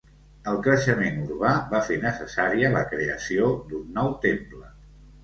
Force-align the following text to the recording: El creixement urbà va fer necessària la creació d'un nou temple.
El 0.51 0.55
creixement 0.67 1.19
urbà 1.25 1.51
va 1.73 1.81
fer 1.89 1.97
necessària 2.05 2.71
la 2.77 2.81
creació 2.95 3.51
d'un 3.73 3.85
nou 3.99 4.11
temple. 4.25 4.65